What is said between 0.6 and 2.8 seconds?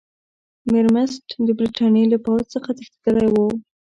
میرمست د برټانیې له پوځ څخه